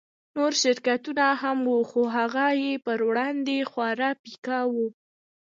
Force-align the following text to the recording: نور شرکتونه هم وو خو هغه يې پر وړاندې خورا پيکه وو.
نور 0.35 0.53
شرکتونه 0.63 1.25
هم 1.41 1.57
وو 1.69 1.79
خو 1.89 2.01
هغه 2.17 2.45
يې 2.63 2.73
پر 2.85 2.99
وړاندې 3.09 3.57
خورا 3.71 4.09
پيکه 4.23 4.59
وو. 4.73 4.87